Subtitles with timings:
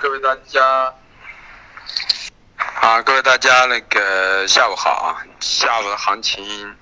[0.00, 0.94] 各位大家，
[2.80, 5.26] 啊，各位大家，那个下午好啊！
[5.40, 6.76] 下午的行情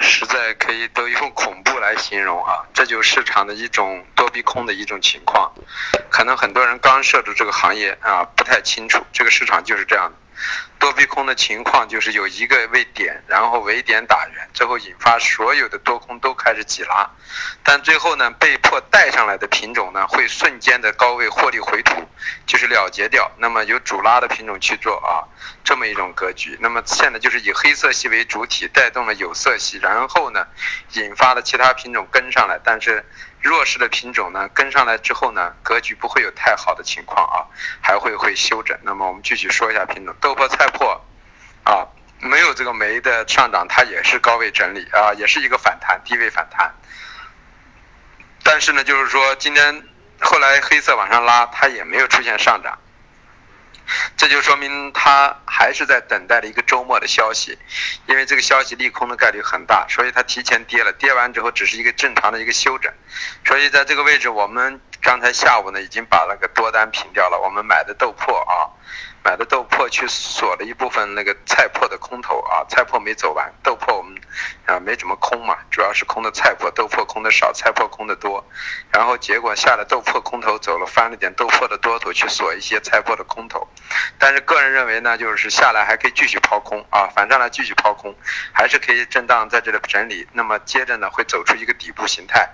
[0.00, 2.66] 实在可以都用恐怖来形容啊！
[2.74, 5.52] 这就是市场的一种多逼空的一种情况。
[6.10, 10.12] 可能很多人刚涉足这个行业啊，不太清楚，这个市场就是这样。
[10.78, 17.08] 多逼空的情况就是有一个位点，然后围点打圆，最后引发所有的多空都开始挤拉，
[17.62, 22.06] 但最后呢，被迫带上来的品种呢，会瞬间的高位获利回吐，
[22.46, 23.30] 就是了结掉。
[23.38, 25.24] 那么有主拉的品种去做啊，
[25.64, 26.58] 这么一种格局。
[26.60, 30.46] 那么现在就是以黑色系为主体，带动了有色系，然后呢，
[30.92, 33.04] 引发了其他品种跟上来，但是。
[33.44, 37.44] 弱势的品种呢，跟上来之后呢，格局不会有太好的情况啊，
[37.82, 38.74] 还会会休整。
[38.80, 41.00] 那么我们继续说一下品种，豆粕、菜破，
[41.64, 41.88] 啊，
[42.20, 46.74] 没有这个煤的上涨，它也是高位整理啊，也是一个反弹，低位反弹。
[48.42, 49.82] 但是呢，就是说今天
[50.20, 52.78] 后来黑色往上拉，它也没有出现上涨。
[54.16, 57.58] 这就说明它还是在等待的一个周末的消息，
[58.06, 62.90] 因为这个消息利空的概率很大，所以它提前跌了，跌完之后只是一个正常的一个休整，
[63.44, 68.72] 所以在这个位置，我们刚才下午呢已经把那个多单平掉了，我们买的豆粕啊。
[69.22, 74.20] 买的豆粕去锁了一部分那个菜粕的空头啊，菜粕没走完，豆粕我们
[74.66, 78.44] 啊没怎么空嘛，主要是空的菜粕，豆粕空的少，菜粕空的多，
[78.92, 83.66] 然后结果下了豆粕空头走了，翻了点豆粕的多头去锁一些菜粕的空头，
[84.18, 88.14] 但是个人认为呢，就是下来还可以继续抛空啊，反上来继续抛空，
[88.52, 92.46] 还是可以震荡在这里整理，那么接着呢会走出一个底部形态，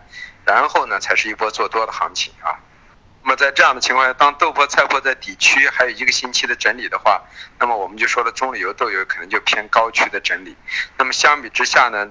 [0.53, 2.59] 然后呢才是一波做多的行情啊。
[3.23, 7.23] 那么在这样的情况下，当豆粕、菜粕在底区还有一个星期的整理的话，
[7.59, 10.56] 那么我们就说了，棕榈油、豆油可能就偏高区的整理。
[10.97, 12.09] 那么相比之下呢，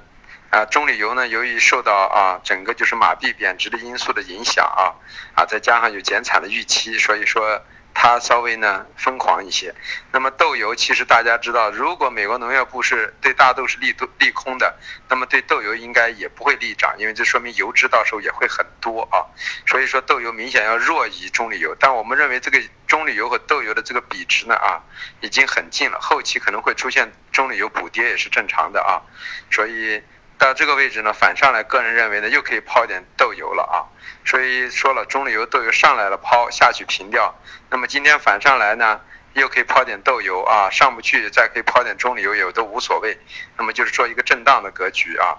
[0.52, 4.94] 啊，棕榈油呢，由于受到啊整个就是马币贬值的因素的影响啊，
[5.36, 7.62] 啊，再加上有减产的预期，所以说。
[7.94, 9.76] 它稍微呢疯狂一些，
[10.12, 14.78] 那么豆油其实大家知道，如果美国农业部是对大豆是利多利空的，
[15.10, 19.28] 那么对豆油应该也不会利涨，因为这说明油脂到时候也会很多啊，
[19.68, 24.80] 所以说豆油明显要弱于中榈油，但我们认为这个中榈油和豆油的这个比值呢啊
[25.20, 29.04] 已经很近了，后期可能会出现中榈油补跌也是正常的啊，
[29.52, 30.02] 所以。
[30.40, 33.86] 到这个位置呢，反上来，个人认为呢，又可以抛点豆油了啊。
[34.26, 37.36] 所以说了，中榈油、豆油上来了，抛下去平掉。
[37.70, 39.02] 那么今天反上来呢，
[39.34, 43.20] 又可以抛点豆油啊，上不去再可以抛点中榈油，有都无所谓。
[43.58, 45.38] 那么就是做一个震荡的格局啊。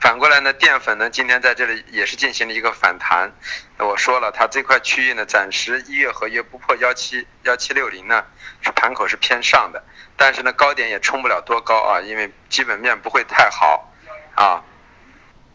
[0.00, 3.32] 反过来呢，淀粉呢，今天在这里也是进行了一个反弹。
[3.78, 8.24] 我说了，它这块区域呢，暂时一月合约不破幺七幺七六零呢，
[8.60, 9.82] 是盘口是偏上的，
[10.22, 13.92] 但是呢，高点也冲不了多高啊，因为基本面不会太好
[14.36, 14.62] 啊，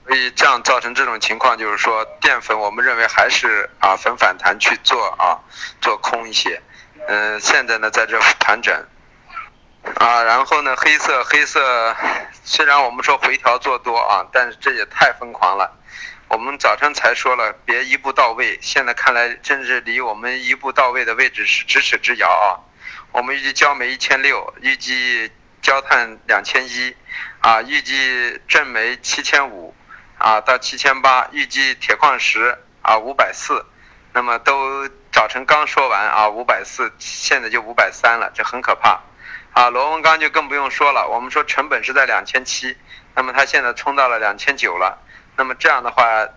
[0.05, 5.39] 所以这样造成这种情况，就是说淀粉我们认为还是啊逢反弹去做啊，
[5.79, 6.61] 做空一些。
[7.07, 8.75] 嗯，现在呢在这盘整。
[9.95, 11.95] 啊，然后呢，黑色黑色，
[12.43, 15.71] 虽然我们说回调做多啊，但是这也太疯狂了。
[16.27, 22.66] 我们早晨才说了，别一步到位，现在看来，真是离我们一步到位的位置是咫尺之遥啊。
[23.11, 25.31] 我们预计焦煤一千六，预计
[25.61, 26.95] 焦炭两千一，
[27.39, 29.73] 啊，预计正煤七千五，
[30.17, 33.65] 啊，到七千八，预计铁矿石啊五百四，
[34.13, 39.01] 那么都早晨刚说完啊，五百四，现在就五百三了，这很可怕。
[39.53, 41.07] 啊，螺纹钢就更不用说了。
[41.07, 42.77] 我们说成本是在两千七，
[43.15, 45.01] 那么它现在冲到了两千九了，
[45.35, 46.27] 那么这样的话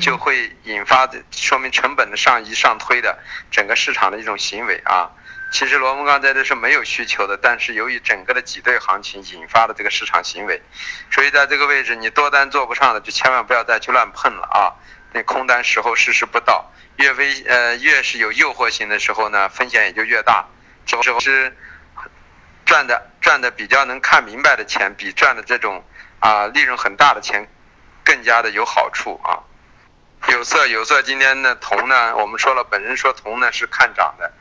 [0.00, 3.18] 就会引发的说明成本的上移上推的
[3.50, 5.10] 整个市场的一种行为啊。
[5.50, 10.62] 其实螺纹钢在这是没有需求的，但是由于整个的挤兑行情引发的这个市场行为，
[11.10, 14.72] 所以在这个位置你多单做不上的就千万不要再去乱碰了啊。
[15.12, 20.46] 那空单时候时时不到，越危呃越是有诱惑性的时候呢，风险也就越大。
[20.86, 21.56] 之后是。
[22.66, 25.84] 赚的赚的比较能看明白的钱，比赚的这种
[26.20, 27.48] 啊利润很大的钱
[28.04, 29.42] 更加的有好处啊。
[30.28, 34.32] 有色有色，今天呢铜呢，我们说了，本身说铜呢是看涨的，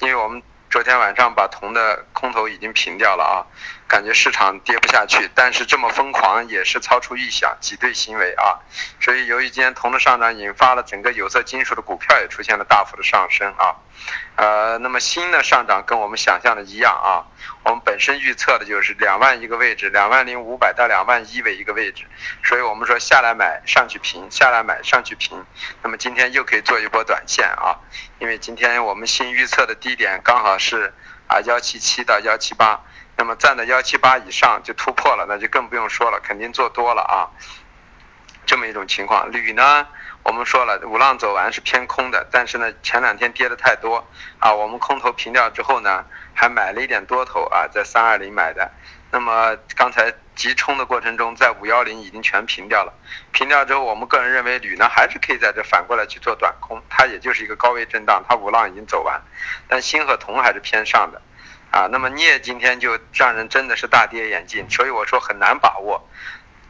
[0.00, 3.36] 因为我们昨天晚上把铜的空头已经平掉了啊。
[3.88, 8.58] 感觉市场跌不下去，但是这么疯狂也是超出预想，挤兑行为啊，
[9.00, 13.76] 所以由于今天铜的上涨，引发了整个有色金属的股票也出现了大幅的上升啊，
[14.36, 17.24] 呃，那么锌的上涨跟我们想象的一样啊，
[17.64, 22.04] 我们本身预测的就是两万一个位置，两万零五百到两万一为一个位置，
[22.44, 25.44] 所以我们说下来买上去平，下来买上去平，
[25.82, 27.80] 那么今天又可以做一波短线啊，
[28.18, 30.92] 因为今天我们新预测的低点刚好是
[31.26, 32.82] 啊幺七七到幺七八。
[33.18, 37.32] 那么站在幺七八以上就突破了，那就更不用说了，肯定做多了啊。
[38.44, 39.88] 这么一种情况，铝呢，
[40.26, 44.04] 我们说了五浪走完是偏空的，但是呢前两天跌的太多
[44.40, 48.68] 啊，我们空头平掉之后呢，还买了一点多头啊，在三二零买的。
[49.12, 52.92] 那么刚才急冲的过程中，在五幺零已经全平掉了。
[53.30, 59.22] 平掉之后，我们个人认为铝呢还是可以在这反过来去做短空，它也就是一个高位震荡，它五浪已经走完。
[59.68, 61.22] 但锌和铜还是偏上的，
[61.70, 66.08] 啊，那么镍今天就让人真的是大跌眼镜，所以我说很难把握。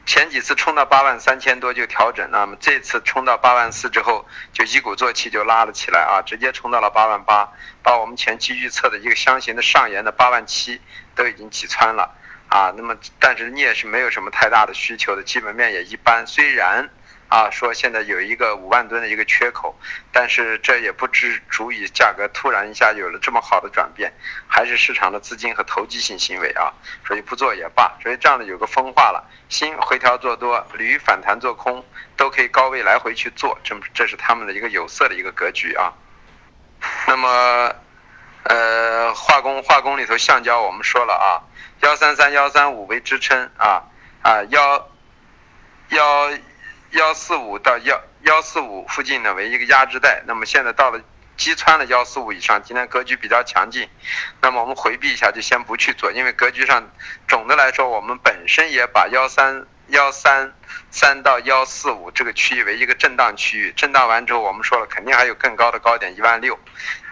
[0.06, 10.80] 前几次冲到八万三千多就调整，那么这次冲到八万四之后，就一鼓作气就拉了起来啊，直接冲到了八万八，把我们前期预测的一个箱型的上沿的八万七
[11.16, 12.14] 都已经击穿了。
[12.48, 16.24] 啊，那么但是你也是没有什么太大的需求的，基本面也一般。
[16.28, 16.88] 虽然
[17.28, 19.78] 啊说现在有一个五万吨的一个缺口，
[20.12, 24.12] 但是这也不知足以价格突然一下有了这么好的转变，
[24.46, 26.72] 还是市场的资金和投机性行为啊，
[27.06, 27.96] 所以不做也罢。
[28.02, 31.84] 所以这样的有个分化了，锌回调做多，铝反弹做空，
[32.16, 35.92] 都可以高位来回去做，这这是他们的一个有色的一个格局啊。
[37.06, 37.74] 那么
[38.44, 41.42] 呃化工化工里头橡胶我们说了啊。
[41.82, 43.84] 幺三三幺三五为支撑啊
[44.22, 44.88] 啊幺
[45.90, 46.30] 幺
[46.90, 51.00] 幺四五到幺幺四五附近呢为一个压制带，那么现在到了
[51.36, 53.88] 击穿了幺四五以上，今天格局比较强劲，
[54.40, 56.90] 那么我们回避一下就先不去做，因为格局上
[57.28, 60.52] 总的来说我们本身也把幺三幺三
[60.90, 66.58] 三到幺四五这个区域为一个震荡区域，震荡完之后我们说了肯定还有更高的高点一万六，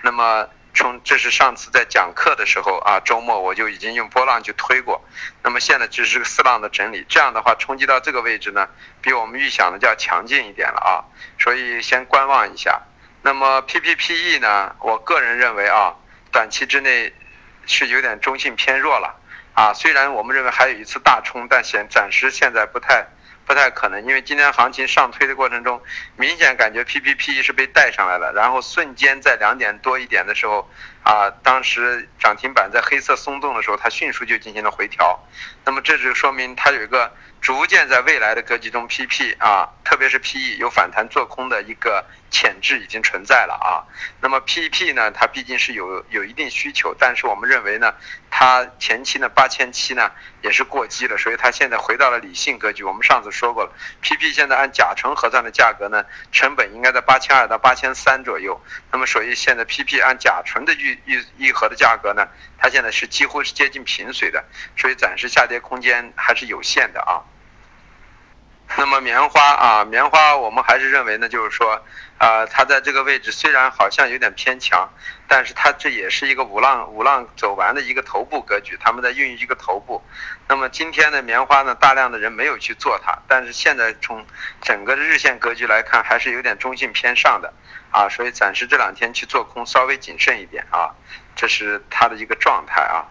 [0.02, 0.48] 那么。
[0.74, 5.02] 从这是上次在讲课的时候啊，周末我就已经用波浪去推过，
[5.42, 8.68] 那么现在只是个四浪的整理，这样的话冲击到这个位置呢，
[9.00, 10.92] 比我们预想的就要强劲一点了啊，
[11.38, 12.82] 所以先观望一下。
[13.22, 15.94] 那么 PPPE 呢，我个人认为啊，
[16.32, 17.14] 短期之内
[17.66, 19.14] 是有点中性偏弱了
[19.54, 23.06] 啊，虽然我们认为还有一次大冲，但现暂时现在不太。
[23.46, 25.82] 不太可能，因为今天行情上推的过程中，
[26.16, 30.68] 明显感觉 PPP 是被带上来了，然后瞬间在两点多一点的时候，
[31.02, 35.18] 啊，当时涨停板在黑色松动的时候，它迅速就进行了回调，
[35.64, 37.12] 那么这就说明它有一个。
[37.44, 43.84] 逐渐在未来的格局中，PP 啊，特别是 PE 有反弹做空的一个潜质已经存在了啊。
[44.22, 47.92] 那么 PP 呢，它毕竟是有有一定需求，但是我们认为呢，
[48.36, 50.10] 它前期呢八千七呢
[50.42, 52.82] 也是过激了，所以它现在回到了理性格局。
[52.82, 53.72] 我们上次说过了
[54.02, 58.60] ，PP 现在按甲醇核算的价格呢，成本应该在八千二到八千三左右。
[58.90, 62.26] 那么所以现在 PP 按甲醇的预预预核的价格呢，
[62.58, 64.44] 它现在是几乎是接近平水的，
[64.76, 67.22] 所以暂时下跌空间还是有限的啊。
[68.76, 71.80] 那么棉花啊，棉花我们还是认为呢，就是说，
[72.18, 74.88] 啊，它在这个位置虽然好像有点偏强，
[75.28, 80.02] 但是它这也是一个五浪五浪走完的一个头部格局，他们在孕育一个头部。
[80.48, 84.26] 那么今天的棉花呢，大量的人没有去做它，但是现在从
[84.62, 87.52] 整个的日线格局来看，还是有点中性偏上的
[87.92, 90.90] 啊，所以暂时这两天去做空稍微谨慎一点啊，
[91.36, 93.06] 这是它的一个状态啊。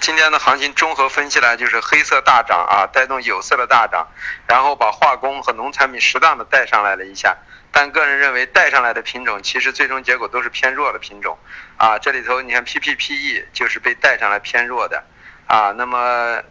[0.00, 4.08] 今天的行情综合分析来就是黑色大涨啊，带动有色的大涨，
[4.48, 7.36] 然后把化工和农产品适当的带上来了一下，
[7.70, 11.38] 但个人认为带上来的品种其实最终结果都是偏弱的品种
[11.76, 11.98] 啊。
[11.98, 15.04] 这里头你看 PPPE 就是被带上来偏弱的
[15.46, 16.42] 啊，那么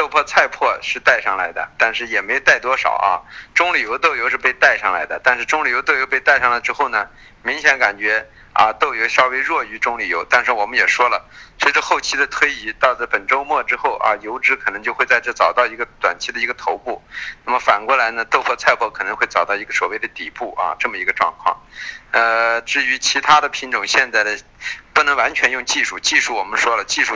[0.00, 3.20] 豆粕菜粕是带上来的，但是也没带多少啊。
[3.52, 7.06] 中铝油豆油是被带上来的，但是中铝油豆油被带上来之后呢，
[7.42, 8.26] 明显感觉。
[8.52, 11.24] 啊，豆油稍微弱于中榈油，但是我们也说了，
[11.58, 17.00] 随着后期的推移，到这本周末之后啊，油脂可能就会在这找到一个短期的一个头部。
[17.44, 21.62] 那么反过来呢，豆粕、菜粕可能会找到一个所谓的底部啊，这么一个状况。
[22.10, 24.36] 呃，至于其他的品种，现在的
[24.94, 27.14] 不能完全用技术，技术我们说了，技术。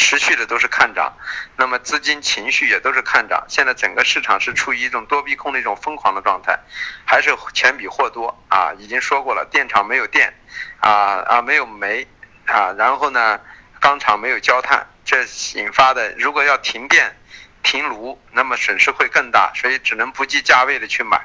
[0.00, 1.12] 持续的都是看涨，
[1.56, 3.44] 那么资金情绪也都是看涨。
[3.48, 6.58] 现在整个市场是处于一种多逼空的一种疯狂的状态，
[7.04, 8.72] 还是钱比货多啊？
[8.78, 10.32] 已经说过了，电厂没有电，
[10.80, 12.06] 啊啊没有煤，
[12.46, 13.38] 啊然后呢，
[13.78, 15.22] 钢厂没有焦炭，这
[15.54, 17.14] 引发的如果要停电。
[17.62, 21.20] 停炉，那么损失会更大，所以只能不计价位的去买。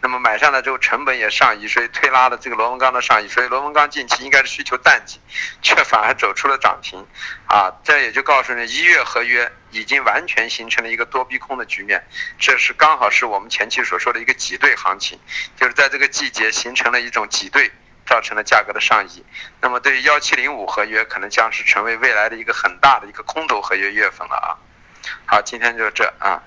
[0.00, 5.20] 那么买上来之后，成本也上移，所以推拉的这个螺纹钢的上移，所以螺纹钢近期应该是需求淡季，
[5.60, 7.04] 却反而走出了涨停。
[7.46, 12.06] 啊，这也就告诉你，一月合约已经完全形成了一个多逼空的局面。
[12.38, 15.18] 这是刚好是我们前期所说的一个挤兑行情，
[15.56, 17.70] 就是在这个季节形成了一种挤兑，
[18.06, 19.24] 造成了价格的上移。
[19.60, 24.48] 那么对于幺七零五合约，可能将是成为未来的一个很大的一个空头合约月份了啊。
[25.26, 26.42] 好，今天就这啊。